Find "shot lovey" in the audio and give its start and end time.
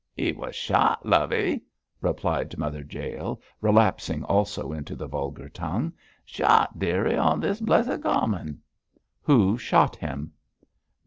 0.55-1.61